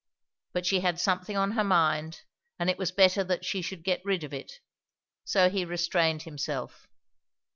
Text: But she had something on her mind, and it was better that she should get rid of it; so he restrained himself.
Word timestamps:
But 0.53 0.65
she 0.65 0.79
had 0.79 0.99
something 0.99 1.37
on 1.37 1.51
her 1.51 1.63
mind, 1.63 2.23
and 2.57 2.71
it 2.71 2.79
was 2.79 2.91
better 2.91 3.23
that 3.25 3.45
she 3.45 3.61
should 3.61 3.83
get 3.83 4.03
rid 4.03 4.23
of 4.23 4.33
it; 4.33 4.53
so 5.25 5.47
he 5.47 5.63
restrained 5.63 6.23
himself. 6.23 6.87